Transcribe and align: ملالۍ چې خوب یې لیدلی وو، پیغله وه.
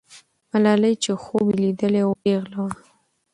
ملالۍ 0.51 0.93
چې 1.03 1.11
خوب 1.23 1.45
یې 1.51 1.55
لیدلی 1.63 2.01
وو، 2.05 2.19
پیغله 2.23 2.57
وه. 2.65 2.71